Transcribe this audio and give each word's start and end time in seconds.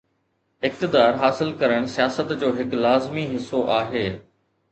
اقتدار 0.67 1.13
حاصل 1.23 1.51
ڪرڻ 1.59 1.85
سياست 1.97 2.31
جو 2.45 2.49
هڪ 2.61 2.73
لازمي 2.87 3.27
حصو 3.35 3.61
آهي. 3.77 4.05